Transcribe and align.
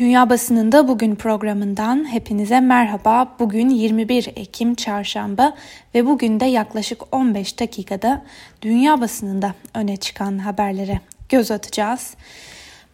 Dünya 0.00 0.30
Basınında 0.30 0.88
Bugün 0.88 1.14
programından 1.14 2.12
hepinize 2.12 2.60
merhaba. 2.60 3.36
Bugün 3.38 3.68
21 3.68 4.26
Ekim 4.36 4.74
Çarşamba 4.74 5.54
ve 5.94 6.06
bugün 6.06 6.40
de 6.40 6.44
yaklaşık 6.44 7.14
15 7.14 7.60
dakikada 7.60 8.22
dünya 8.62 9.00
basınında 9.00 9.54
öne 9.74 9.96
çıkan 9.96 10.38
haberlere 10.38 11.00
göz 11.28 11.50
atacağız. 11.50 12.14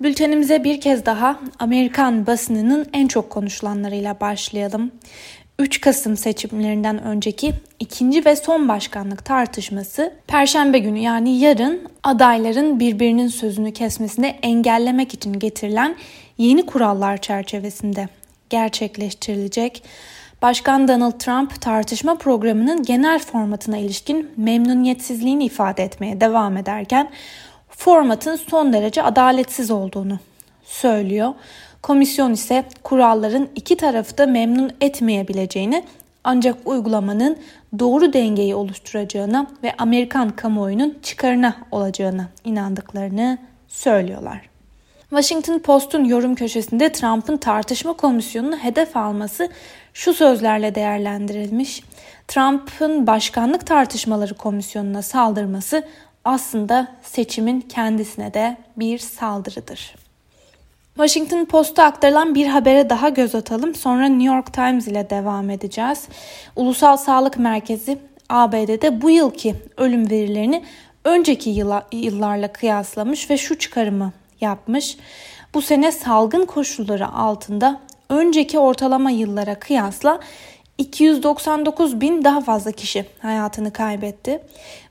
Bültenimize 0.01 0.65
bir 0.65 0.81
kez 0.81 1.07
daha 1.07 1.41
Amerikan 1.59 2.27
basınının 2.27 2.87
en 2.93 3.09
çok 3.09 3.31
konuşulanlarıyla 3.31 4.21
başlayalım. 4.21 4.93
3 5.59 5.81
Kasım 5.81 6.17
seçimlerinden 6.17 7.03
önceki 7.03 7.55
ikinci 7.81 8.25
ve 8.25 8.37
son 8.37 8.69
başkanlık 8.69 9.25
tartışması 9.25 10.13
Perşembe 10.27 10.79
günü 10.79 10.99
yani 10.99 11.39
yarın 11.39 11.89
adayların 12.03 12.81
birbirinin 12.81 13.29
sözünü 13.29 13.73
kesmesini 13.73 14.27
engellemek 14.27 15.15
için 15.15 15.33
getirilen 15.33 15.97
yeni 16.39 16.67
kurallar 16.67 17.17
çerçevesinde 17.17 18.09
gerçekleştirilecek. 18.51 19.83
Başkan 20.43 20.89
Donald 20.89 21.19
Trump 21.19 21.61
tartışma 21.61 22.15
programının 22.15 22.83
genel 22.83 23.19
formatına 23.19 23.79
ilişkin 23.79 24.31
memnuniyetsizliğini 24.37 25.45
ifade 25.45 25.85
etmeye 25.85 26.21
devam 26.21 26.57
ederken 26.57 27.11
formatın 27.69 28.37
son 28.37 28.73
derece 28.73 29.03
adaletsiz 29.03 29.71
olduğunu 29.71 30.19
söylüyor. 30.65 31.35
Komisyon 31.87 32.33
ise 32.33 32.65
kuralların 32.83 33.49
iki 33.57 33.77
tarafı 33.77 34.19
da 34.19 34.27
memnun 34.27 34.71
etmeyebileceğini 34.81 35.85
ancak 36.25 36.57
uygulamanın 36.65 37.39
doğru 37.79 38.13
dengeyi 38.13 38.55
oluşturacağına 38.55 39.47
ve 39.63 39.75
Amerikan 39.79 40.31
kamuoyunun 40.31 40.99
çıkarına 41.03 41.57
olacağına 41.71 42.29
inandıklarını 42.45 43.39
söylüyorlar. 43.69 44.49
Washington 45.11 45.59
Post'un 45.59 46.05
yorum 46.05 46.35
köşesinde 46.35 46.93
Trump'ın 46.93 47.37
tartışma 47.37 47.93
komisyonunu 47.93 48.57
hedef 48.57 48.97
alması 48.97 49.49
şu 49.95 50.15
sözlerle 50.15 50.75
değerlendirilmiş. 50.75 51.83
Trump'ın 52.29 53.07
başkanlık 53.07 53.67
tartışmaları 53.67 54.35
komisyonuna 54.35 55.03
saldırması 55.03 55.85
aslında 56.25 56.89
seçimin 57.03 57.61
kendisine 57.61 58.35
de 58.35 58.57
bir 58.77 58.99
saldırıdır. 58.99 60.06
Washington 60.97 61.45
Post'a 61.45 61.85
aktarılan 61.85 62.35
bir 62.35 62.47
habere 62.47 62.91
daha 62.91 63.09
göz 63.09 63.35
atalım. 63.35 63.75
Sonra 63.75 64.09
New 64.09 64.35
York 64.35 64.53
Times 64.53 64.89
ile 64.89 65.11
devam 65.11 65.51
edeceğiz. 65.51 66.09
Ulusal 66.57 66.97
Sağlık 66.97 67.39
Merkezi 67.39 67.99
ABD'de 68.29 69.03
bu 69.03 69.11
yılki 69.11 69.55
ölüm 69.77 70.11
verilerini 70.11 70.63
önceki 71.05 71.51
yıla, 71.51 71.87
yıllarla 71.93 72.53
kıyaslamış 72.53 73.31
ve 73.31 73.39
şu 73.39 73.59
çıkarımı 73.59 74.13
yapmış. 74.41 74.97
Bu 75.55 75.63
sene 75.63 75.93
salgın 75.93 76.47
koşulları 76.47 77.09
altında 77.09 77.81
önceki 78.09 78.59
ortalama 78.59 79.11
yıllara 79.11 79.55
kıyasla 79.55 80.21
299 80.79 82.01
bin 82.01 82.25
daha 82.25 82.41
fazla 82.41 82.73
kişi 82.73 83.05
hayatını 83.19 83.73
kaybetti. 83.73 84.43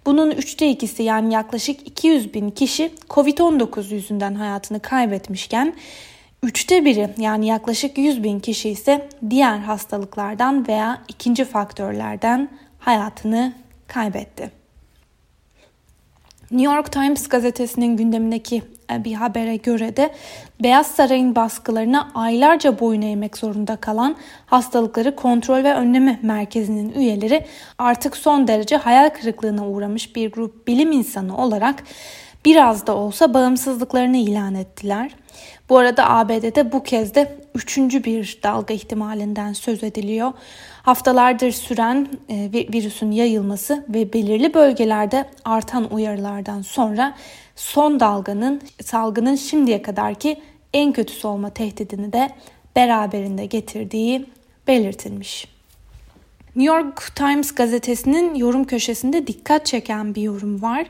Bunun 0.05 0.31
üçte 0.31 0.69
ikisi 0.69 1.03
yani 1.03 1.33
yaklaşık 1.33 1.87
200 1.87 2.33
bin 2.33 2.49
kişi 2.49 2.91
Covid-19 3.09 3.93
yüzünden 3.93 4.35
hayatını 4.35 4.79
kaybetmişken 4.79 5.75
üçte 6.43 6.85
biri 6.85 7.09
yani 7.17 7.47
yaklaşık 7.47 7.97
100 7.97 8.23
bin 8.23 8.39
kişi 8.39 8.69
ise 8.69 9.09
diğer 9.29 9.57
hastalıklardan 9.57 10.67
veya 10.67 11.01
ikinci 11.07 11.45
faktörlerden 11.45 12.49
hayatını 12.79 13.53
kaybetti. 13.87 14.51
New 16.51 16.75
York 16.75 16.91
Times 16.91 17.29
gazetesinin 17.29 17.97
gündemindeki 17.97 18.63
bir 18.89 19.13
habere 19.13 19.55
göre 19.55 19.97
de 19.97 20.11
Beyaz 20.63 20.87
Saray'ın 20.87 21.35
baskılarına 21.35 22.11
aylarca 22.15 22.79
boyun 22.79 23.01
eğmek 23.01 23.37
zorunda 23.37 23.75
kalan 23.75 24.15
hastalıkları 24.45 25.15
kontrol 25.15 25.63
ve 25.63 25.73
önleme 25.73 26.19
merkezinin 26.21 26.93
üyeleri 26.93 27.45
artık 27.77 28.17
son 28.17 28.47
derece 28.47 28.77
hayal 28.77 29.09
kırıklığına 29.09 29.67
uğramış 29.67 30.15
bir 30.15 30.31
grup 30.31 30.67
bilim 30.67 30.91
insanı 30.91 31.37
olarak 31.37 31.83
biraz 32.45 32.87
da 32.87 32.95
olsa 32.95 33.33
bağımsızlıklarını 33.33 34.17
ilan 34.17 34.55
ettiler. 34.55 35.11
Bu 35.69 35.77
arada 35.77 36.09
ABD'de 36.09 36.71
bu 36.71 36.83
kez 36.83 37.15
de 37.15 37.44
üçüncü 37.55 38.03
bir 38.03 38.39
dalga 38.43 38.73
ihtimalinden 38.73 39.53
söz 39.53 39.83
ediliyor. 39.83 40.33
Haftalardır 40.83 41.51
süren 41.51 42.07
e, 42.29 42.49
virüsün 42.53 43.11
yayılması 43.11 43.85
ve 43.89 44.13
belirli 44.13 44.53
bölgelerde 44.53 45.25
artan 45.45 45.93
uyarılardan 45.93 46.61
sonra 46.61 47.15
son 47.55 47.99
dalganın 47.99 48.61
salgının 48.83 49.35
şimdiye 49.35 49.81
kadarki 49.81 50.41
en 50.73 50.93
kötüsü 50.93 51.27
olma 51.27 51.49
tehdidini 51.49 52.13
de 52.13 52.29
beraberinde 52.75 53.45
getirdiği 53.45 54.25
belirtilmiş. 54.67 55.47
New 56.55 56.75
York 56.75 57.15
Times 57.15 57.51
gazetesinin 57.51 58.35
yorum 58.35 58.63
köşesinde 58.63 59.27
dikkat 59.27 59.65
çeken 59.65 60.15
bir 60.15 60.21
yorum 60.21 60.61
var. 60.61 60.85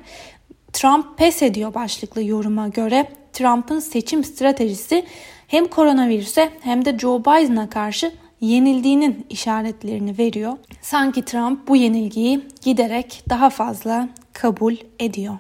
Trump 0.74 1.18
pes 1.18 1.44
ediyor 1.44 1.74
başlıklı 1.74 2.24
yoruma 2.24 2.68
göre 2.68 3.08
Trump'ın 3.34 3.80
seçim 3.80 4.24
stratejisi 4.24 5.06
hem 5.48 5.68
koronavirüse 5.68 6.50
hem 6.62 6.86
de 6.86 7.00
Joe 7.00 7.20
Biden'a 7.20 7.70
karşı 7.70 8.12
yenildiğinin 8.42 9.26
işaretlerini 9.30 10.18
veriyor. 10.18 10.54
Sanki 10.82 11.26
Trump 11.26 11.68
bu 11.68 11.76
yenilgiyi 11.76 12.42
giderek 12.64 13.24
daha 13.30 13.50
fazla 13.50 14.10
kabul 14.34 14.76
ediyor. 15.00 15.38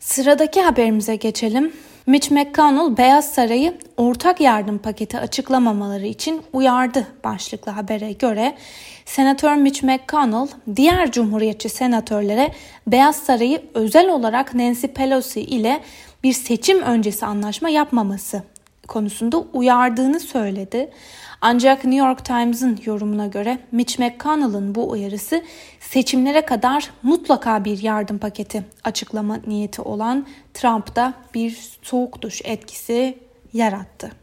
Sıradaki 0.00 0.62
haberimize 0.62 1.16
geçelim. 1.16 1.72
Mitch 2.06 2.30
McConnell 2.30 2.96
Beyaz 2.96 3.30
Saray'ı 3.34 3.78
ortak 3.96 4.40
yardım 4.40 4.78
paketi 4.78 5.18
açıklamamaları 5.18 6.06
için 6.06 6.42
uyardı 6.52 7.06
başlıklı 7.24 7.72
habere 7.72 8.12
göre 8.12 8.56
Senatör 9.04 9.54
Mitch 9.54 9.84
McConnell 9.84 10.48
diğer 10.76 11.12
cumhuriyetçi 11.12 11.68
senatörlere 11.68 12.52
Beyaz 12.86 13.16
Saray'ı 13.16 13.62
özel 13.74 14.08
olarak 14.10 14.54
Nancy 14.54 14.86
Pelosi 14.86 15.40
ile 15.40 15.80
bir 16.22 16.32
seçim 16.32 16.82
öncesi 16.82 17.26
anlaşma 17.26 17.68
yapmaması 17.68 18.42
konusunda 18.88 19.38
uyardığını 19.38 20.20
söyledi. 20.20 20.90
Ancak 21.40 21.84
New 21.84 22.06
York 22.06 22.24
Times'ın 22.24 22.80
yorumuna 22.84 23.26
göre 23.26 23.58
Mitch 23.72 23.98
McConnell'ın 23.98 24.74
bu 24.74 24.90
uyarısı 24.90 25.42
seçimlere 25.80 26.40
kadar 26.40 26.90
mutlaka 27.02 27.64
bir 27.64 27.82
yardım 27.82 28.18
paketi 28.18 28.64
açıklama 28.84 29.38
niyeti 29.46 29.82
olan 29.82 30.26
Trump'ta 30.54 31.14
bir 31.34 31.58
soğuk 31.82 32.22
duş 32.22 32.40
etkisi 32.44 33.18
yarattı. 33.52 34.19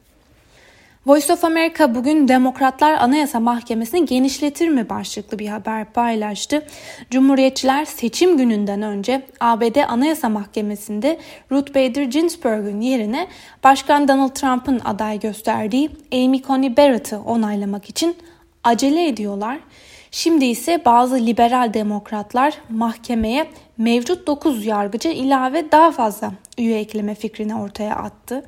Voice 1.07 1.34
of 1.34 1.44
America 1.44 1.95
bugün 1.95 2.28
Demokratlar 2.28 2.94
Anayasa 2.94 3.40
Mahkemesi'ni 3.40 4.06
genişletir 4.06 4.68
mi 4.69 4.90
başlıklı 4.90 5.40
bir 5.40 5.47
haber 5.47 5.85
paylaştı. 5.85 6.66
Cumhuriyetçiler 7.12 7.85
seçim 7.85 8.38
gününden 8.38 8.81
önce 8.81 9.22
ABD 9.40 9.75
Anayasa 9.88 10.29
Mahkemesi'nde 10.29 11.19
Ruth 11.51 11.69
Bader 11.69 12.03
Ginsburg'un 12.03 12.81
yerine 12.81 13.28
Başkan 13.63 14.07
Donald 14.07 14.29
Trump'ın 14.29 14.81
aday 14.85 15.19
gösterdiği 15.19 15.90
Amy 16.13 16.41
Coney 16.41 16.78
Barrett'ı 16.78 17.19
onaylamak 17.19 17.90
için 17.90 18.16
acele 18.63 19.07
ediyorlar. 19.07 19.59
Şimdi 20.12 20.45
ise 20.45 20.85
bazı 20.85 21.16
liberal 21.16 21.73
demokratlar 21.73 22.53
mahkemeye 22.69 23.47
mevcut 23.78 24.28
9 24.28 24.66
yargıcı 24.66 25.09
ilave 25.09 25.72
daha 25.72 25.91
fazla 25.91 26.31
üye 26.57 26.79
ekleme 26.79 27.16
fikrini 27.16 27.56
ortaya 27.56 27.95
attı. 27.95 28.44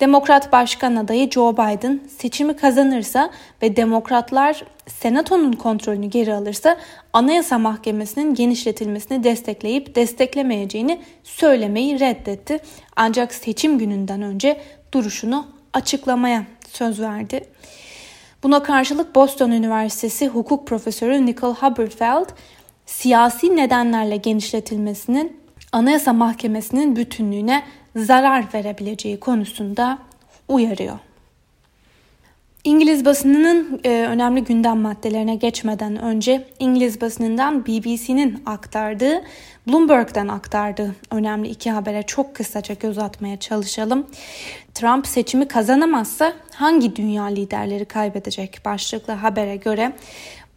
Demokrat 0.00 0.52
Başkan 0.52 0.96
adayı 0.96 1.30
Joe 1.30 1.52
Biden 1.52 2.00
seçimi 2.18 2.56
kazanırsa 2.56 3.30
ve 3.62 3.76
demokratlar 3.76 4.64
senatonun 4.86 5.52
kontrolünü 5.52 6.06
geri 6.06 6.34
alırsa 6.34 6.76
Anayasa 7.12 7.58
Mahkemesi'nin 7.58 8.34
genişletilmesini 8.34 9.24
destekleyip 9.24 9.94
desteklemeyeceğini 9.94 11.00
söylemeyi 11.22 12.00
reddetti. 12.00 12.58
Ancak 12.96 13.34
seçim 13.34 13.78
gününden 13.78 14.22
önce 14.22 14.60
duruşunu 14.92 15.46
açıklamaya 15.72 16.44
söz 16.68 17.00
verdi. 17.00 17.44
Buna 18.44 18.62
karşılık 18.62 19.14
Boston 19.14 19.50
Üniversitesi 19.50 20.28
hukuk 20.28 20.66
profesörü 20.66 21.26
Nicole 21.26 21.54
Haberfeld 21.54 22.28
siyasi 22.86 23.56
nedenlerle 23.56 24.16
genişletilmesinin 24.16 25.36
Anayasa 25.72 26.12
Mahkemesi'nin 26.12 26.96
bütünlüğüne 26.96 27.62
zarar 27.96 28.44
verebileceği 28.54 29.20
konusunda 29.20 29.98
uyarıyor. 30.48 30.98
İngiliz 32.64 33.04
basınının 33.04 33.80
e, 33.84 33.88
önemli 33.90 34.44
gündem 34.44 34.78
maddelerine 34.78 35.34
geçmeden 35.34 35.96
önce 35.96 36.46
İngiliz 36.58 37.00
basınından 37.00 37.66
BBC'nin 37.66 38.42
aktardığı, 38.46 39.22
Bloomberg'den 39.66 40.28
aktardığı 40.28 40.94
önemli 41.10 41.48
iki 41.48 41.70
habere 41.70 42.02
çok 42.02 42.34
kısaca 42.34 42.74
göz 42.74 42.98
atmaya 42.98 43.40
çalışalım. 43.40 44.06
Trump 44.74 45.06
seçimi 45.06 45.48
kazanamazsa 45.48 46.32
hangi 46.54 46.96
dünya 46.96 47.24
liderleri 47.24 47.84
kaybedecek 47.84 48.60
başlıklı 48.64 49.12
habere 49.12 49.56
göre 49.56 49.92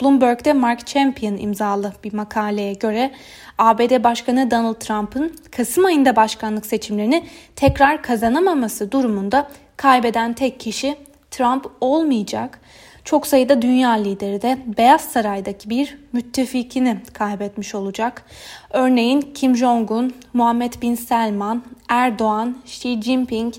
Bloomberg'de 0.02 0.54
Mark 0.54 0.88
Champion 0.88 1.38
imzalı 1.38 1.94
bir 2.04 2.14
makaleye 2.14 2.74
göre 2.74 3.12
ABD 3.58 4.04
Başkanı 4.04 4.52
Donald 4.52 4.76
Trump'ın 4.80 5.36
Kasım 5.52 5.86
ayında 5.86 6.16
başkanlık 6.16 6.66
seçimlerini 6.66 7.24
tekrar 7.56 8.04
kazanamaması 8.04 8.92
durumunda 8.92 9.50
kaybeden 9.78 10.34
tek 10.34 10.60
kişi 10.60 11.07
Trump 11.38 11.66
olmayacak. 11.82 12.60
Çok 13.04 13.28
sayıda 13.28 13.62
dünya 13.62 13.92
lideri 13.92 14.42
de 14.42 14.58
Beyaz 14.78 15.02
Saray'daki 15.02 15.70
bir 15.70 15.98
müttefikini 16.14 16.98
kaybetmiş 17.14 17.76
olacak. 17.76 18.24
Örneğin 18.70 19.22
Kim 19.22 19.56
Jong-un, 19.56 20.14
Muhammed 20.34 20.74
Bin 20.82 20.96
Selman, 20.96 21.64
Erdoğan, 21.90 22.58
Xi 22.66 23.02
Jinping, 23.02 23.54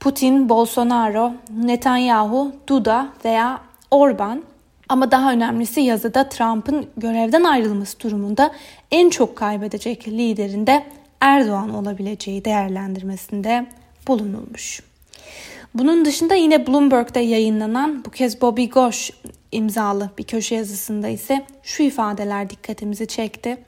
Putin, 0.00 0.48
Bolsonaro, 0.48 1.32
Netanyahu, 1.64 2.52
Duda 2.66 3.08
veya 3.24 3.60
Orban 3.90 4.42
ama 4.88 5.10
daha 5.10 5.32
önemlisi 5.32 5.80
yazıda 5.80 6.28
Trump'ın 6.28 6.86
görevden 6.96 7.44
ayrılması 7.44 8.00
durumunda 8.00 8.52
en 8.90 9.10
çok 9.10 9.36
kaybedecek 9.36 10.08
liderin 10.08 10.66
de 10.66 10.86
Erdoğan 11.20 11.74
olabileceği 11.74 12.44
değerlendirmesinde 12.44 13.66
bulunulmuş. 14.08 14.82
Bunun 15.78 16.04
dışında 16.04 16.34
yine 16.34 16.66
Bloomberg'de 16.66 17.20
yayınlanan 17.20 18.04
bu 18.04 18.10
kez 18.10 18.40
Bobby 18.40 18.64
Gosh 18.64 19.10
imzalı 19.52 20.10
bir 20.18 20.24
köşe 20.24 20.54
yazısında 20.54 21.08
ise 21.08 21.46
şu 21.62 21.82
ifadeler 21.82 22.50
dikkatimizi 22.50 23.06
çekti. 23.06 23.58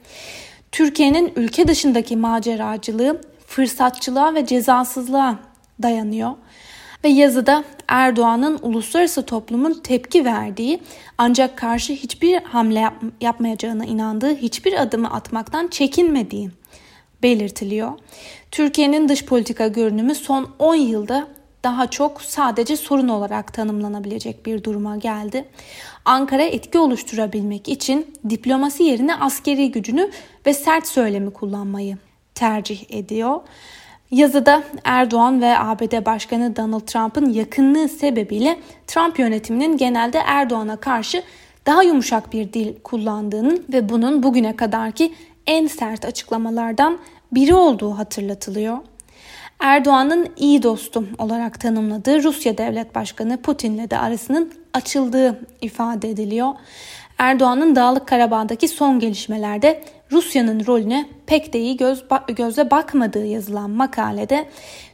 Türkiye'nin 0.72 1.32
ülke 1.36 1.68
dışındaki 1.68 2.16
maceracılığı 2.16 3.20
fırsatçılığa 3.46 4.34
ve 4.34 4.46
cezasızlığa 4.46 5.38
dayanıyor. 5.82 6.30
Ve 7.04 7.08
yazıda 7.08 7.64
Erdoğan'ın 7.88 8.58
uluslararası 8.62 9.26
toplumun 9.26 9.80
tepki 9.84 10.24
verdiği 10.24 10.80
ancak 11.18 11.58
karşı 11.58 11.92
hiçbir 11.92 12.42
hamle 12.42 12.80
yap- 12.80 13.02
yapmayacağına 13.20 13.84
inandığı 13.84 14.36
hiçbir 14.36 14.82
adımı 14.82 15.10
atmaktan 15.10 15.68
çekinmediği 15.68 16.50
belirtiliyor. 17.22 17.92
Türkiye'nin 18.50 19.08
dış 19.08 19.24
politika 19.24 19.66
görünümü 19.66 20.14
son 20.14 20.50
10 20.58 20.74
yılda 20.74 21.37
daha 21.64 21.86
çok 21.86 22.22
sadece 22.22 22.76
sorun 22.76 23.08
olarak 23.08 23.54
tanımlanabilecek 23.54 24.46
bir 24.46 24.64
duruma 24.64 24.96
geldi. 24.96 25.44
Ankara 26.04 26.42
etki 26.42 26.78
oluşturabilmek 26.78 27.68
için 27.68 28.14
diplomasi 28.30 28.82
yerine 28.82 29.14
askeri 29.14 29.70
gücünü 29.70 30.10
ve 30.46 30.54
sert 30.54 30.86
söylemi 30.86 31.30
kullanmayı 31.30 31.96
tercih 32.34 32.84
ediyor. 32.90 33.40
Yazıda 34.10 34.62
Erdoğan 34.84 35.40
ve 35.40 35.58
ABD 35.58 36.06
Başkanı 36.06 36.56
Donald 36.56 36.80
Trump'ın 36.80 37.30
yakınlığı 37.30 37.88
sebebiyle 37.88 38.58
Trump 38.86 39.18
yönetiminin 39.18 39.76
genelde 39.76 40.18
Erdoğan'a 40.18 40.76
karşı 40.76 41.22
daha 41.66 41.82
yumuşak 41.82 42.32
bir 42.32 42.52
dil 42.52 42.74
kullandığının 42.84 43.64
ve 43.72 43.88
bunun 43.88 44.22
bugüne 44.22 44.56
kadarki 44.56 45.14
en 45.46 45.66
sert 45.66 46.04
açıklamalardan 46.04 46.98
biri 47.32 47.54
olduğu 47.54 47.90
hatırlatılıyor. 47.90 48.78
Erdoğan'ın 49.60 50.28
iyi 50.36 50.62
dostum 50.62 51.08
olarak 51.18 51.60
tanımladığı 51.60 52.22
Rusya 52.22 52.58
Devlet 52.58 52.94
Başkanı 52.94 53.42
Putin'le 53.42 53.90
de 53.90 53.98
arasının 53.98 54.52
açıldığı 54.74 55.40
ifade 55.60 56.10
ediliyor. 56.10 56.54
Erdoğan'ın 57.18 57.76
Dağlık 57.76 58.08
Karabağ'daki 58.08 58.68
son 58.68 59.00
gelişmelerde 59.00 59.82
Rusya'nın 60.12 60.66
rolüne 60.66 61.08
pek 61.26 61.52
de 61.52 61.60
iyi 61.60 61.76
göz, 61.76 62.04
gözle 62.28 62.70
bakmadığı 62.70 63.26
yazılan 63.26 63.70
makalede 63.70 64.48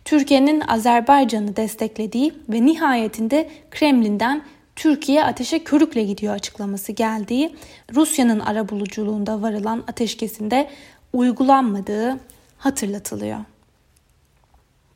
Türkiye'nin 0.04 0.60
Azerbaycan'ı 0.60 1.56
desteklediği 1.56 2.34
ve 2.48 2.66
nihayetinde 2.66 3.48
Kremlin'den 3.70 4.42
Türkiye 4.76 5.24
ateşe 5.24 5.64
körükle 5.64 6.04
gidiyor 6.04 6.34
açıklaması 6.34 6.92
geldiği, 6.92 7.56
Rusya'nın 7.94 8.40
arabuluculuğunda 8.40 9.42
varılan 9.42 9.84
ateşkesinde 9.88 10.68
uygulanmadığı 11.12 12.18
hatırlatılıyor. 12.58 13.53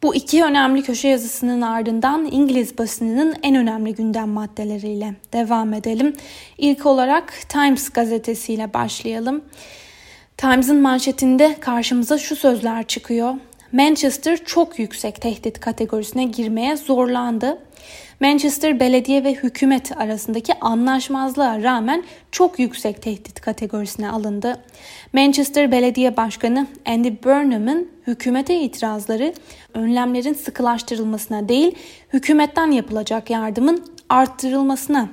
Bu 0.03 0.15
iki 0.15 0.45
önemli 0.45 0.83
köşe 0.83 1.09
yazısının 1.09 1.61
ardından 1.61 2.29
İngiliz 2.31 2.79
basınının 2.79 3.35
en 3.43 3.57
önemli 3.57 3.95
gündem 3.95 4.29
maddeleriyle 4.29 5.15
devam 5.33 5.75
edelim. 5.75 6.17
İlk 6.59 6.87
olarak 6.87 7.33
Times 7.49 7.89
gazetesiyle 7.89 8.75
başlayalım. 8.75 9.45
Times'ın 10.37 10.81
manşetinde 10.81 11.57
karşımıza 11.61 12.19
şu 12.19 12.37
sözler 12.37 12.87
çıkıyor. 12.87 13.35
Manchester 13.73 14.45
çok 14.45 14.79
yüksek 14.79 15.21
tehdit 15.21 15.61
kategorisine 15.61 16.25
girmeye 16.25 16.77
zorlandı. 16.77 17.59
Manchester 18.21 18.81
belediye 18.81 19.25
ve 19.25 19.35
hükümet 19.35 19.97
arasındaki 19.97 20.55
anlaşmazlığa 20.61 21.63
rağmen 21.63 22.05
çok 22.33 22.59
yüksek 22.59 23.03
tehdit 23.03 23.41
kategorisine 23.41 24.11
alındı. 24.11 24.61
Manchester 25.13 25.73
Belediye 25.73 26.17
Başkanı 26.17 26.67
Andy 26.87 27.11
Burnham'ın 27.25 27.89
hükümete 28.07 28.61
itirazları 28.61 29.35
önlemlerin 29.75 30.35
sıkılaştırılmasına 30.35 31.49
değil, 31.49 31.75
hükümetten 32.13 32.71
yapılacak 32.71 33.31
yardımın 33.31 33.85
arttırılmasına 34.09 35.09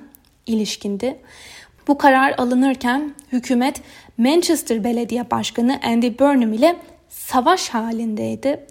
ilişkindi. 0.46 1.18
Bu 1.88 1.98
karar 1.98 2.36
alınırken 2.38 3.14
hükümet 3.32 3.82
Manchester 4.18 4.84
Belediye 4.84 5.32
Başkanı 5.32 5.80
Andy 5.84 6.20
Burnham 6.20 6.54
ile 6.54 6.76
savaş 7.16 7.70
halindeydi 7.70 8.66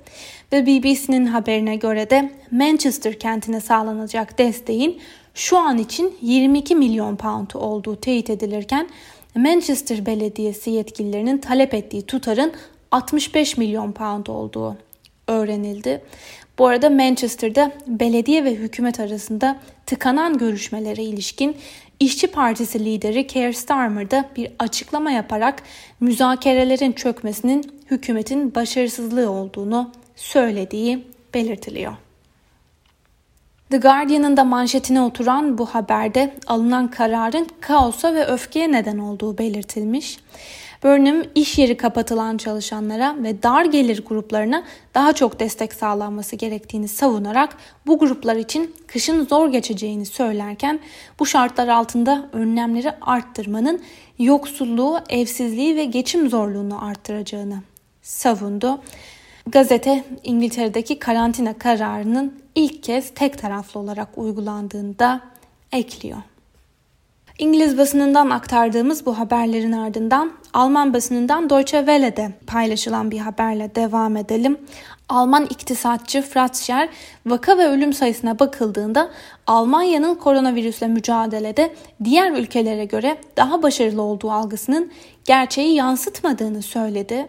ve 0.53 0.67
BBC'nin 0.67 1.27
haberine 1.27 1.77
göre 1.77 2.11
de 2.11 2.33
Manchester 2.51 3.19
kentine 3.19 3.61
sağlanacak 3.61 4.39
desteğin 4.39 5.01
şu 5.35 5.59
an 5.59 5.79
için 5.79 6.17
22 6.23 6.75
milyon 6.75 7.17
pound 7.17 7.51
olduğu 7.55 7.97
teyit 7.97 8.31
edilirken 8.31 8.89
Manchester 9.35 10.07
Belediyesi 10.07 10.71
yetkililerinin 10.71 11.39
talep 11.39 11.75
ettiği 11.75 12.03
tutarın 12.03 12.53
65 12.91 13.57
milyon 13.57 13.93
pound 13.93 14.27
olduğu 14.27 14.77
öğrenildi. 15.29 16.03
Bu 16.59 16.67
arada 16.67 16.91
Manchester'da 16.91 17.73
belediye 17.87 18.45
ve 18.45 18.55
hükümet 18.55 19.01
arasında 19.01 19.57
tıkanan 19.87 20.39
görüşmelere 20.39 21.03
ilişkin 21.03 21.57
İşçi 22.01 22.27
Partisi 22.27 22.85
lideri 22.85 23.27
Keir 23.27 23.53
Starmer 23.53 24.11
da 24.11 24.29
bir 24.37 24.51
açıklama 24.59 25.11
yaparak 25.11 25.63
müzakerelerin 26.01 26.93
çökmesinin 26.93 27.74
hükümetin 27.95 28.55
başarısızlığı 28.55 29.31
olduğunu 29.31 29.91
söylediği 30.17 31.07
belirtiliyor. 31.35 31.93
The 33.71 33.77
Guardian'ın 33.77 34.37
da 34.37 34.45
manşetine 34.45 35.03
oturan 35.03 35.59
bu 35.59 35.67
haberde 35.67 36.35
alınan 36.47 36.91
kararın 36.91 37.49
kaosa 37.61 38.15
ve 38.15 38.27
öfkeye 38.27 38.73
neden 38.73 38.99
olduğu 38.99 39.39
belirtilmiş. 39.39 40.19
Burnham 40.83 41.23
iş 41.35 41.59
yeri 41.59 41.77
kapatılan 41.77 42.37
çalışanlara 42.37 43.17
ve 43.23 43.43
dar 43.43 43.65
gelir 43.65 44.05
gruplarına 44.05 44.65
daha 44.95 45.13
çok 45.13 45.41
destek 45.41 45.73
sağlanması 45.73 46.37
gerektiğini 46.37 46.89
savunarak 46.89 47.57
bu 47.87 47.99
gruplar 47.99 48.37
için 48.37 48.75
kışın 48.87 49.27
zor 49.27 49.49
geçeceğini 49.49 50.07
söylerken 50.07 50.81
bu 51.19 51.27
şartlar 51.27 51.69
altında 51.69 52.29
önlemleri 52.33 52.93
arttırmanın 53.01 53.81
yoksulluğu, 54.19 55.01
evsizliği 55.09 55.77
ve 55.77 55.85
geçim 55.85 56.31
zorluğunu 56.31 56.85
arttıracağını 56.85 57.63
savundu. 58.05 58.81
Gazete 59.47 60.05
İngiltere'deki 60.23 60.99
karantina 60.99 61.59
kararının 61.59 62.43
ilk 62.55 62.83
kez 62.83 63.11
tek 63.15 63.39
taraflı 63.39 63.81
olarak 63.81 64.09
uygulandığını 64.17 64.99
da 64.99 65.21
ekliyor. 65.73 66.19
İngiliz 67.39 67.79
basınından 67.79 68.31
aktardığımız 68.31 69.07
bu 69.07 69.19
haberlerin 69.19 69.73
ardından 69.73 70.33
Alman 70.53 70.95
basınından 70.95 71.51
Deutsche 71.51 71.79
Welle'de 71.79 72.33
paylaşılan 72.47 73.11
bir 73.11 73.19
haberle 73.19 73.75
devam 73.75 74.17
edelim. 74.17 74.59
Alman 75.09 75.45
iktisatçı 75.45 76.23
Fritz 76.23 76.63
Scher 76.63 76.89
vaka 77.27 77.59
ve 77.59 77.67
ölüm 77.67 77.93
sayısına 77.93 78.39
bakıldığında 78.39 79.11
Almanya'nın 79.47 80.15
koronavirüsle 80.15 80.87
mücadelede 80.89 81.75
diğer 82.05 82.33
ülkelere 82.33 82.85
göre 82.85 83.17
daha 83.37 83.63
başarılı 83.63 84.03
olduğu 84.03 84.31
algısının 84.31 84.93
gerçeği 85.25 85.75
yansıtmadığını 85.75 86.63
söyledi. 86.63 87.29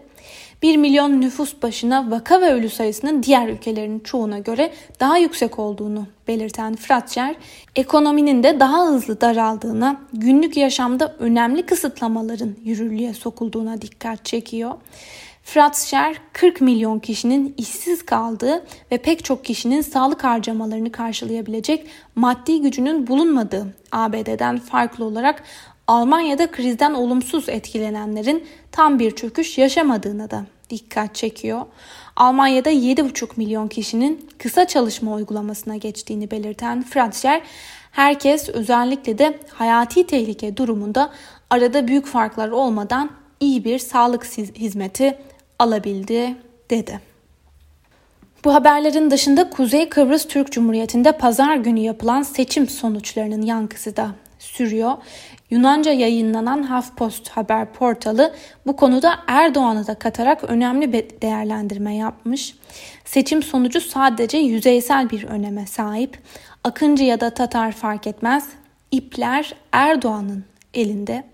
1 0.62 0.76
milyon 0.76 1.20
nüfus 1.20 1.62
başına 1.62 2.10
vaka 2.10 2.40
ve 2.40 2.52
ölü 2.52 2.68
sayısının 2.68 3.22
diğer 3.22 3.48
ülkelerin 3.48 4.00
çoğuna 4.00 4.38
göre 4.38 4.72
daha 5.00 5.18
yüksek 5.18 5.58
olduğunu 5.58 6.06
belirten 6.28 6.76
Fratcher, 6.76 7.34
ekonominin 7.76 8.42
de 8.42 8.60
daha 8.60 8.86
hızlı 8.86 9.20
daraldığına, 9.20 10.00
günlük 10.12 10.56
yaşamda 10.56 11.16
önemli 11.18 11.66
kısıtlamaların 11.66 12.54
yürürlüğe 12.64 13.14
sokulduğuna 13.14 13.82
dikkat 13.82 14.24
çekiyor. 14.24 14.74
Fratscher 15.46 16.16
40 16.32 16.60
milyon 16.60 16.98
kişinin 16.98 17.54
işsiz 17.56 18.06
kaldığı 18.06 18.64
ve 18.92 18.98
pek 18.98 19.24
çok 19.24 19.44
kişinin 19.44 19.80
sağlık 19.80 20.24
harcamalarını 20.24 20.92
karşılayabilecek 20.92 21.86
maddi 22.14 22.62
gücünün 22.62 23.06
bulunmadığı 23.06 23.66
ABD'den 23.92 24.58
farklı 24.58 25.04
olarak 25.04 25.42
Almanya'da 25.86 26.50
krizden 26.50 26.94
olumsuz 26.94 27.48
etkilenenlerin 27.48 28.46
tam 28.72 28.98
bir 28.98 29.10
çöküş 29.10 29.58
yaşamadığına 29.58 30.30
da 30.30 30.46
dikkat 30.70 31.14
çekiyor. 31.14 31.60
Almanya'da 32.16 32.70
7,5 32.70 33.28
milyon 33.36 33.68
kişinin 33.68 34.28
kısa 34.38 34.66
çalışma 34.66 35.14
uygulamasına 35.14 35.76
geçtiğini 35.76 36.30
belirten 36.30 36.82
Fratscher, 36.82 37.42
herkes 37.92 38.48
özellikle 38.48 39.18
de 39.18 39.38
hayati 39.52 40.06
tehlike 40.06 40.56
durumunda 40.56 41.10
arada 41.50 41.88
büyük 41.88 42.06
farklar 42.06 42.48
olmadan 42.48 43.10
iyi 43.40 43.64
bir 43.64 43.78
sağlık 43.78 44.24
hizmeti 44.34 45.18
alabildi 45.58 46.36
dedi. 46.70 47.00
Bu 48.44 48.54
haberlerin 48.54 49.10
dışında 49.10 49.50
Kuzey 49.50 49.88
Kıbrıs 49.88 50.28
Türk 50.28 50.52
Cumhuriyeti'nde 50.52 51.12
pazar 51.12 51.56
günü 51.56 51.80
yapılan 51.80 52.22
seçim 52.22 52.68
sonuçlarının 52.68 53.42
yankısı 53.42 53.96
da 53.96 54.10
sürüyor. 54.38 54.92
Yunanca 55.50 55.92
yayınlanan 55.92 56.76
HuffPost 56.76 57.28
haber 57.28 57.72
portalı 57.72 58.34
bu 58.66 58.76
konuda 58.76 59.18
Erdoğan'ı 59.26 59.86
da 59.86 59.94
katarak 59.94 60.44
önemli 60.44 60.92
bir 60.92 61.04
değerlendirme 61.22 61.96
yapmış. 61.96 62.54
Seçim 63.04 63.42
sonucu 63.42 63.80
sadece 63.80 64.38
yüzeysel 64.38 65.10
bir 65.10 65.24
öneme 65.24 65.66
sahip. 65.66 66.18
Akıncı 66.64 67.04
ya 67.04 67.20
da 67.20 67.30
Tatar 67.30 67.72
fark 67.72 68.06
etmez. 68.06 68.48
İpler 68.90 69.54
Erdoğan'ın 69.72 70.44
elinde. 70.74 71.24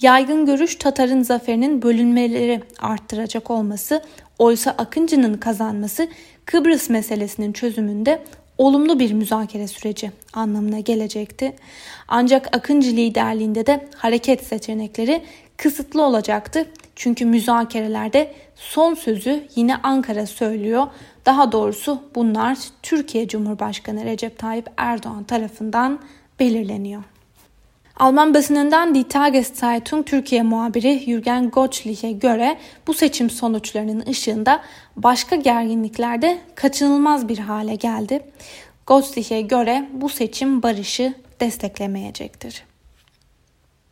Yaygın 0.00 0.46
görüş 0.46 0.76
Tatar'ın 0.76 1.22
zaferinin 1.22 1.82
bölünmeleri 1.82 2.60
arttıracak 2.78 3.50
olması, 3.50 4.02
oysa 4.38 4.70
Akıncı'nın 4.78 5.34
kazanması 5.34 6.08
Kıbrıs 6.46 6.90
meselesinin 6.90 7.52
çözümünde 7.52 8.22
olumlu 8.58 8.98
bir 8.98 9.12
müzakere 9.12 9.68
süreci 9.68 10.12
anlamına 10.32 10.80
gelecekti. 10.80 11.56
Ancak 12.08 12.56
Akıncı 12.56 12.90
liderliğinde 12.90 13.66
de 13.66 13.88
hareket 13.96 14.44
seçenekleri 14.44 15.22
kısıtlı 15.56 16.02
olacaktı. 16.02 16.66
Çünkü 16.96 17.26
müzakerelerde 17.26 18.32
son 18.54 18.94
sözü 18.94 19.44
yine 19.56 19.76
Ankara 19.76 20.26
söylüyor. 20.26 20.86
Daha 21.26 21.52
doğrusu 21.52 22.02
bunlar 22.14 22.58
Türkiye 22.82 23.28
Cumhurbaşkanı 23.28 24.04
Recep 24.04 24.38
Tayyip 24.38 24.70
Erdoğan 24.76 25.24
tarafından 25.24 26.00
belirleniyor. 26.40 27.02
Alman 27.96 28.34
basınından 28.34 28.94
Die 28.94 29.08
Tageszeitung 29.08 30.06
Türkiye 30.06 30.42
muhabiri 30.42 31.02
Jürgen 31.06 31.50
Gottschlich'e 31.50 32.12
göre 32.12 32.58
bu 32.86 32.94
seçim 32.94 33.30
sonuçlarının 33.30 34.04
ışığında 34.06 34.62
başka 34.96 35.36
gerginliklerde 35.36 36.38
kaçınılmaz 36.54 37.28
bir 37.28 37.38
hale 37.38 37.74
geldi. 37.74 38.20
Gottschlich'e 38.86 39.40
göre 39.40 39.88
bu 39.92 40.08
seçim 40.08 40.62
barışı 40.62 41.14
desteklemeyecektir. 41.40 42.64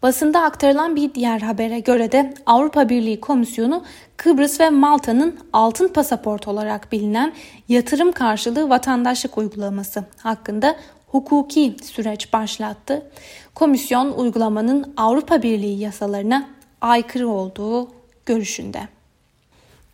Basında 0.02 0.42
aktarılan 0.42 0.96
bir 0.96 1.14
diğer 1.14 1.40
habere 1.40 1.80
göre 1.80 2.12
de 2.12 2.34
Avrupa 2.46 2.88
Birliği 2.88 3.20
Komisyonu 3.20 3.84
Kıbrıs 4.16 4.60
ve 4.60 4.70
Malta'nın 4.70 5.38
altın 5.52 5.88
pasaport 5.88 6.48
olarak 6.48 6.92
bilinen 6.92 7.32
yatırım 7.68 8.12
karşılığı 8.12 8.68
vatandaşlık 8.70 9.38
uygulaması 9.38 10.04
hakkında 10.16 10.76
hukuki 11.12 11.76
süreç 11.82 12.32
başlattı. 12.32 13.10
Komisyon 13.54 14.12
uygulamanın 14.12 14.94
Avrupa 14.96 15.42
Birliği 15.42 15.78
yasalarına 15.78 16.48
aykırı 16.80 17.28
olduğu 17.28 17.88
görüşünde. 18.26 18.80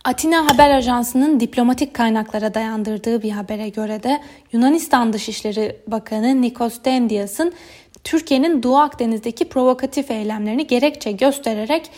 Atina 0.04 0.46
Haber 0.50 0.70
Ajansı'nın 0.70 1.40
diplomatik 1.40 1.94
kaynaklara 1.94 2.54
dayandırdığı 2.54 3.22
bir 3.22 3.30
habere 3.30 3.68
göre 3.68 4.02
de 4.02 4.22
Yunanistan 4.52 5.12
Dışişleri 5.12 5.76
Bakanı 5.86 6.42
Nikos 6.42 6.84
Dendias'ın 6.84 7.52
Türkiye'nin 8.04 8.62
Doğu 8.62 8.76
Akdeniz'deki 8.76 9.48
provokatif 9.48 10.10
eylemlerini 10.10 10.66
gerekçe 10.66 11.12
göstererek 11.12 11.90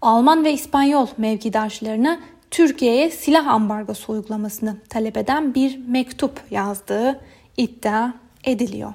Alman 0.00 0.44
ve 0.44 0.52
İspanyol 0.52 1.06
mevkidaşlarına 1.18 2.20
Türkiye'ye 2.50 3.10
silah 3.10 3.46
ambargosu 3.46 4.12
uygulamasını 4.12 4.76
talep 4.88 5.16
eden 5.16 5.54
bir 5.54 5.78
mektup 5.88 6.40
yazdığı 6.50 7.20
iddia 7.56 8.21
ediliyor. 8.44 8.94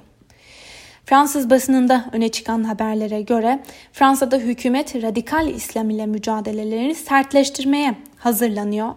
Fransız 1.08 1.50
basınında 1.50 2.04
öne 2.12 2.28
çıkan 2.28 2.64
haberlere 2.64 3.22
göre 3.22 3.60
Fransa'da 3.92 4.36
hükümet 4.36 5.02
radikal 5.02 5.48
İslam 5.48 5.90
ile 5.90 6.06
mücadelelerini 6.06 6.94
sertleştirmeye 6.94 7.94
hazırlanıyor. 8.18 8.94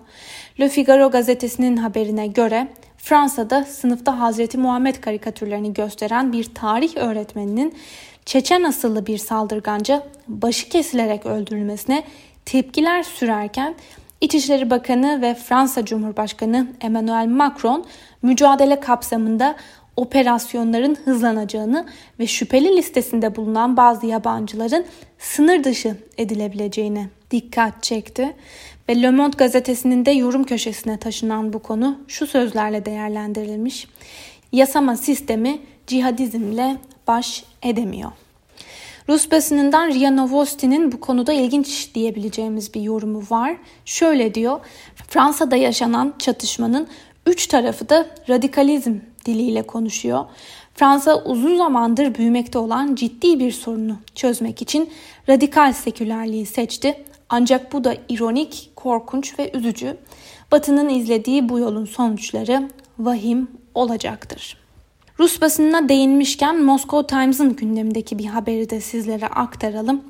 Le 0.60 0.70
Figaro 0.70 1.12
gazetesinin 1.12 1.78
haberine 1.78 2.28
göre 2.28 2.68
Fransa'da 2.98 3.64
sınıfta 3.64 4.20
Hazreti 4.20 4.58
Muhammed 4.58 4.96
karikatürlerini 4.96 5.74
gösteren 5.74 6.34
bir 6.34 6.44
tarih 6.44 6.98
öğretmeninin 6.98 7.74
Çeçen 8.26 8.64
asıllı 8.64 9.06
bir 9.06 9.18
saldırganca 9.18 10.04
başı 10.28 10.70
kesilerek 10.70 11.26
öldürülmesine 11.26 12.04
tepkiler 12.46 13.04
sürerken 13.04 13.76
İçişleri 14.22 14.70
Bakanı 14.70 15.22
ve 15.22 15.36
Fransa 15.36 15.86
Cumhurbaşkanı 15.86 16.68
Emmanuel 16.82 17.28
Macron 17.28 17.86
mücadele 18.22 18.80
kapsamında 18.80 19.56
operasyonların 19.96 20.98
hızlanacağını 21.06 21.86
ve 22.20 22.28
şüpheli 22.28 22.78
listesinde 22.78 23.36
bulunan 23.36 23.78
bazı 23.78 24.06
yabancıların 24.06 24.86
sınır 25.20 25.64
dışı 25.64 25.96
edilebileceğine 26.18 27.08
dikkat 27.32 27.84
çekti. 27.84 28.34
Ve 28.90 29.02
Le 29.02 29.12
Monde 29.12 29.38
gazetesinin 29.38 30.06
de 30.06 30.12
yorum 30.12 30.44
köşesine 30.44 30.98
taşınan 30.98 31.54
bu 31.54 31.60
konu 31.60 32.00
şu 32.08 32.28
sözlerle 32.28 32.86
değerlendirilmiş. 32.86 33.88
Yasama 34.52 34.98
sistemi 34.98 35.60
cihadizmle 35.88 36.78
baş 37.08 37.44
edemiyor. 37.64 38.12
Rus 39.10 39.32
basınından 39.32 39.88
Ria 39.88 40.12
Novosti'nin 40.12 40.92
bu 40.92 41.00
konuda 41.00 41.34
ilginç 41.34 41.96
diyebileceğimiz 41.96 42.74
bir 42.74 42.82
yorumu 42.82 43.24
var. 43.30 43.56
Şöyle 43.86 44.34
diyor, 44.34 44.60
Fransa'da 45.08 45.56
yaşanan 45.56 46.14
çatışmanın 46.20 46.88
üç 47.26 47.48
tarafı 47.48 47.90
da 47.90 48.08
radikalizm 48.30 48.96
diliyle 49.26 49.62
konuşuyor. 49.62 50.26
Fransa 50.76 51.24
uzun 51.24 51.58
zamandır 51.58 52.16
büyümekte 52.16 52.60
olan 52.60 52.96
ciddi 52.96 53.40
bir 53.40 53.52
sorunu 53.52 53.98
çözmek 54.16 54.62
için 54.62 54.90
radikal 55.30 55.74
sekülerliği 55.74 56.46
seçti. 56.46 57.04
Ancak 57.30 57.74
bu 57.74 57.84
da 57.84 57.96
ironik, 58.10 58.72
korkunç 58.76 59.40
ve 59.40 59.52
üzücü. 59.54 59.98
Batı'nın 60.52 60.90
izlediği 60.90 61.50
bu 61.50 61.60
yolun 61.60 61.86
sonuçları 61.86 62.70
vahim 63.00 63.48
olacaktır. 63.76 64.58
Rus 65.20 65.42
basınına 65.42 65.90
değinmişken 65.90 66.64
Moscow 66.64 67.08
Times'ın 67.08 67.56
gündemindeki 67.56 68.20
bir 68.20 68.26
haberi 68.26 68.70
de 68.70 68.82
sizlere 68.82 69.28
aktaralım. 69.28 70.02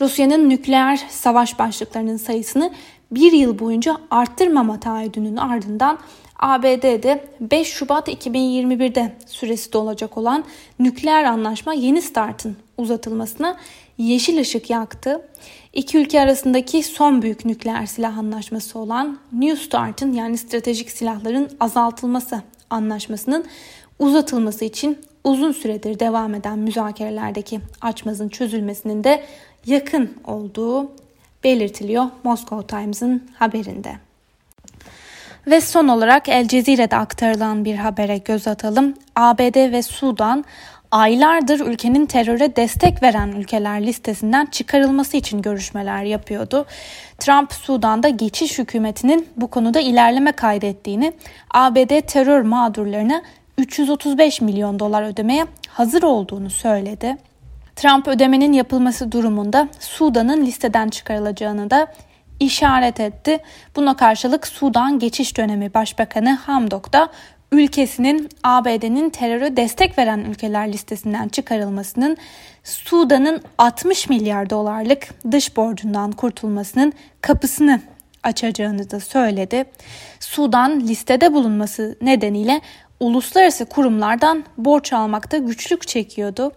Rusya'nın 0.00 0.50
nükleer 0.50 1.00
savaş 1.10 1.58
başlıklarının 1.58 2.16
sayısını 2.16 2.72
bir 3.10 3.32
yıl 3.32 3.58
boyunca 3.58 3.96
arttırmama 4.10 4.80
taahhüdünün 4.80 5.36
ardından 5.36 5.98
ABD'de 6.38 7.24
5 7.40 7.68
Şubat 7.68 8.08
2021'de 8.08 9.16
süresi 9.26 9.72
dolacak 9.72 10.18
olan 10.18 10.44
nükleer 10.78 11.24
anlaşma 11.24 11.74
Yeni 11.74 12.02
Start'ın 12.02 12.56
uzatılmasına 12.78 13.56
yeşil 13.98 14.40
ışık 14.40 14.70
yaktı. 14.70 15.28
İki 15.72 15.98
ülke 15.98 16.20
arasındaki 16.20 16.82
son 16.82 17.22
büyük 17.22 17.44
nükleer 17.44 17.86
silah 17.86 18.18
anlaşması 18.18 18.78
olan 18.78 19.18
New 19.32 19.64
START'ın 19.64 20.12
yani 20.12 20.38
stratejik 20.38 20.90
silahların 20.90 21.50
azaltılması 21.60 22.42
anlaşmasının 22.70 23.44
uzatılması 23.98 24.64
için 24.64 24.98
uzun 25.24 25.52
süredir 25.52 26.00
devam 26.00 26.34
eden 26.34 26.58
müzakerelerdeki 26.58 27.60
açmazın 27.80 28.28
çözülmesinin 28.28 29.04
de 29.04 29.24
yakın 29.66 30.14
olduğu 30.24 30.90
belirtiliyor 31.44 32.04
Moscow 32.24 32.66
Times'ın 32.66 33.28
haberinde. 33.38 33.92
Ve 35.46 35.60
son 35.60 35.88
olarak 35.88 36.28
El 36.28 36.48
Cezire'de 36.48 36.96
aktarılan 36.96 37.64
bir 37.64 37.74
habere 37.74 38.18
göz 38.18 38.48
atalım. 38.48 38.94
ABD 39.16 39.72
ve 39.72 39.82
Sudan 39.82 40.44
aylardır 40.90 41.60
ülkenin 41.60 42.06
teröre 42.06 42.56
destek 42.56 43.02
veren 43.02 43.28
ülkeler 43.28 43.86
listesinden 43.86 44.46
çıkarılması 44.46 45.16
için 45.16 45.42
görüşmeler 45.42 46.02
yapıyordu. 46.02 46.66
Trump 47.18 47.52
Sudan'da 47.52 48.08
geçiş 48.08 48.58
hükümetinin 48.58 49.28
bu 49.36 49.46
konuda 49.48 49.80
ilerleme 49.80 50.32
kaydettiğini, 50.32 51.12
ABD 51.50 52.00
terör 52.00 52.42
mağdurlarına 52.42 53.22
335 53.58 54.40
milyon 54.40 54.78
dolar 54.78 55.02
ödemeye 55.02 55.46
hazır 55.68 56.02
olduğunu 56.02 56.50
söyledi. 56.50 57.16
Trump 57.80 58.08
ödemenin 58.08 58.52
yapılması 58.52 59.12
durumunda 59.12 59.68
Sudan'ın 59.78 60.46
listeden 60.46 60.88
çıkarılacağını 60.88 61.70
da 61.70 61.86
işaret 62.40 63.00
etti. 63.00 63.38
Buna 63.76 63.96
karşılık 63.96 64.46
Sudan 64.46 64.98
Geçiş 64.98 65.36
Dönemi 65.36 65.74
Başbakanı 65.74 66.30
Hamdok 66.30 66.92
da 66.92 67.08
ülkesinin 67.52 68.28
ABD'nin 68.44 69.10
terörü 69.10 69.56
destek 69.56 69.98
veren 69.98 70.18
ülkeler 70.18 70.72
listesinden 70.72 71.28
çıkarılmasının 71.28 72.16
Sudan'ın 72.64 73.42
60 73.58 74.08
milyar 74.08 74.50
dolarlık 74.50 75.08
dış 75.32 75.56
borcundan 75.56 76.12
kurtulmasının 76.12 76.92
kapısını 77.20 77.80
açacağını 78.22 78.90
da 78.90 79.00
söyledi. 79.00 79.64
Sudan 80.20 80.80
listede 80.80 81.32
bulunması 81.32 81.96
nedeniyle 82.02 82.60
uluslararası 83.00 83.64
kurumlardan 83.64 84.44
borç 84.58 84.92
almakta 84.92 85.36
güçlük 85.36 85.88
çekiyordu 85.88 86.52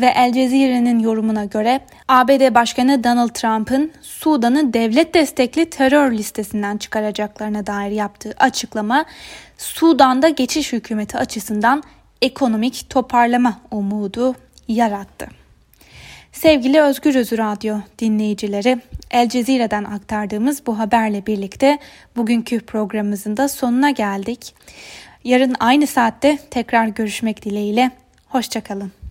ve 0.00 0.06
El 0.06 0.32
Cezire'nin 0.32 0.98
yorumuna 0.98 1.44
göre 1.44 1.80
ABD 2.08 2.54
Başkanı 2.54 3.04
Donald 3.04 3.28
Trump'ın 3.28 3.92
Sudan'ı 4.02 4.72
devlet 4.72 5.14
destekli 5.14 5.70
terör 5.70 6.12
listesinden 6.12 6.76
çıkaracaklarına 6.76 7.66
dair 7.66 7.90
yaptığı 7.90 8.34
açıklama 8.38 9.04
Sudan'da 9.58 10.28
geçiş 10.28 10.72
hükümeti 10.72 11.18
açısından 11.18 11.82
ekonomik 12.22 12.90
toparlama 12.90 13.60
umudu 13.70 14.34
yarattı. 14.68 15.26
Sevgili 16.32 16.80
Özgür 16.80 17.14
Özü 17.14 17.38
Radyo 17.38 17.76
dinleyicileri, 17.98 18.78
El 19.10 19.28
Cezire'den 19.28 19.84
aktardığımız 19.84 20.66
bu 20.66 20.78
haberle 20.78 21.26
birlikte 21.26 21.78
bugünkü 22.16 22.60
programımızın 22.60 23.36
da 23.36 23.48
sonuna 23.48 23.90
geldik. 23.90 24.54
Yarın 25.24 25.54
aynı 25.60 25.86
saatte 25.86 26.38
tekrar 26.50 26.86
görüşmek 26.86 27.44
dileğiyle. 27.44 27.90
Hoşçakalın. 28.28 29.03